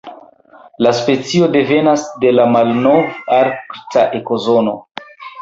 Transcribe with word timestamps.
La 0.85 0.93
specio 0.99 1.49
devenas 1.55 2.05
de 2.23 2.31
la 2.39 2.47
Malnov-Arkta 2.55 4.09
ekozono. 4.23 4.77